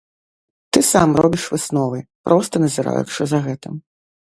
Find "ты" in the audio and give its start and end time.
0.77-0.81